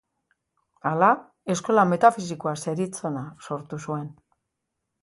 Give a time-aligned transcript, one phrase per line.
[0.91, 1.09] Hala,
[1.55, 4.15] eskola metafisikoa zeritzona sortu zuen.